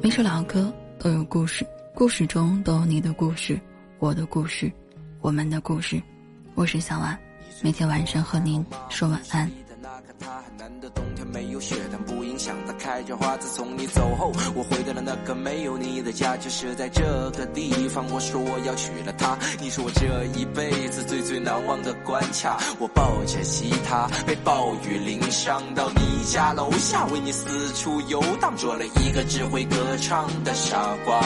[0.00, 3.60] 每首老歌都有故事，故事中都有你的故事，
[3.98, 4.70] 我的故事，
[5.20, 6.00] 我们的故事。
[6.54, 7.18] 我是小婉，
[7.62, 9.50] 每天晚上和您说晚安。
[11.30, 13.36] 没有雪，但不影响它开着花。
[13.36, 17.02] 自从你走后，我回到了那个没有你的家，就是在这
[17.36, 18.04] 个地方。
[18.10, 22.58] 我说我要娶了她，你是我这一辈子最最难忘的关卡。
[22.78, 31.20] 我抱着吉他，被暴雨淋伤，到你家楼下，为你四处游荡，做了一个只会歌唱的傻瓜。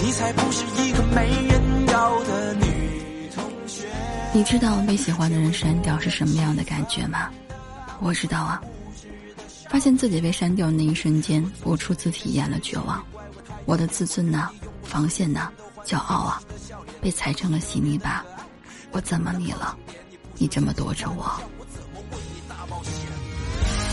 [0.00, 3.88] 你才不是一个没人要的女同学。
[4.32, 7.28] 你知道被喜欢的人删掉是什么样的感觉吗？
[8.00, 8.60] 我知道啊。
[9.70, 13.04] 发现自己被删掉那一瞬间，我初次体验了绝望。
[13.64, 14.48] 我的自尊呐，
[14.82, 15.50] 防线呐，
[15.84, 16.40] 骄傲啊，
[17.00, 18.24] 被踩成了稀泥巴。
[18.92, 19.76] 我怎么你了？
[20.36, 21.24] 你这么躲着我。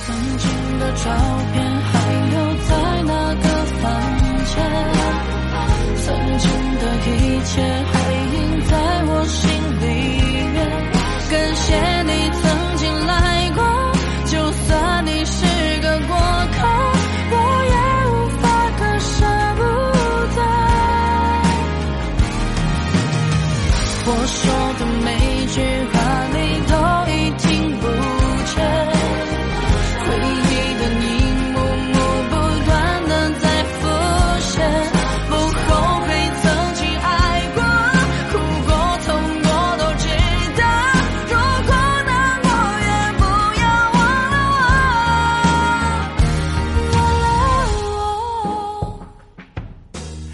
[0.06, 1.04] 曾经的照
[1.54, 1.94] 片还
[2.30, 2.36] 留
[2.68, 2.70] 在
[3.04, 3.44] 那个
[3.82, 3.84] 房
[4.52, 4.56] 间，
[6.04, 6.46] 曾经
[6.80, 7.10] 的一
[7.46, 7.54] 切
[7.92, 8.01] 还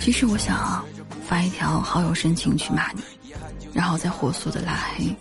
[0.07, 0.85] 其实我想啊
[1.27, 3.01] 发一条好友申请去骂你，
[3.73, 5.13] 然后再火速的拉黑，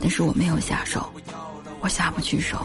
[0.00, 1.12] 但是我没有下手，
[1.80, 2.64] 我下不去手。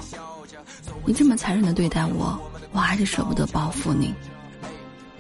[1.05, 2.39] 你这么残忍的对待我，
[2.71, 4.15] 我还是舍不得报复你，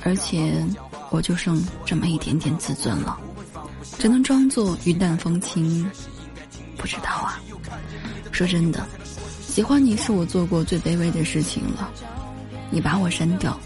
[0.05, 0.65] 而且
[1.09, 3.19] 我就剩这么一点点自尊了，
[3.97, 5.91] 只能装作云淡风轻。
[6.77, 7.37] 不知道啊，
[8.31, 8.87] 说真的，
[9.45, 11.91] 喜欢你是我做过最卑微的事情了，
[12.71, 13.59] 你把我删掉。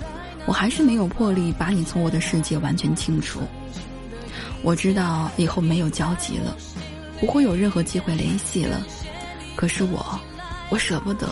[0.45, 3.41] 我还是没有魄力把你从我的世界完全清除。
[4.61, 6.55] 我知道以后没有交集了，
[7.19, 8.81] 不会有任何机会联系了。
[9.55, 10.19] 可是我，
[10.69, 11.29] 我舍不得，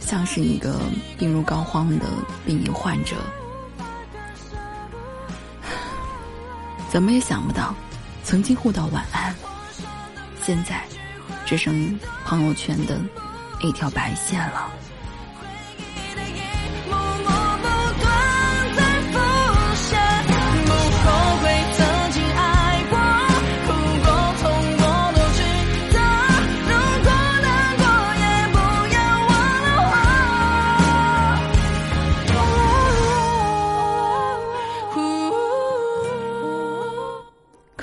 [0.00, 0.80] 像是一个
[1.18, 2.06] 病入膏肓的
[2.44, 3.16] 病患者。
[6.88, 7.74] 怎么也想不到，
[8.24, 9.34] 曾经互道晚安，
[10.42, 10.82] 现在
[11.44, 13.00] 只剩朋友圈的
[13.60, 14.70] 一条白线了。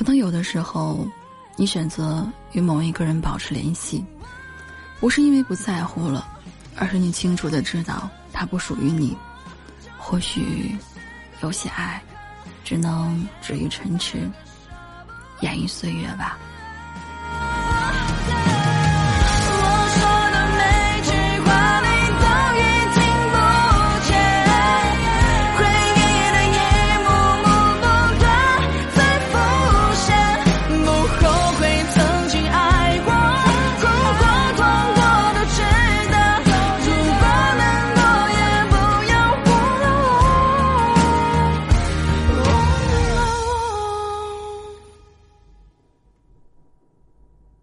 [0.03, 1.07] 当有的时候，
[1.55, 4.03] 你选择与某一个人保持联系，
[4.99, 6.27] 不是因为不在乎了，
[6.75, 9.15] 而是你清楚的知道他不属于你。
[9.97, 10.75] 或许，
[11.41, 12.01] 有些爱，
[12.63, 14.29] 只能止于唇齿，
[15.41, 16.37] 掩于岁月吧。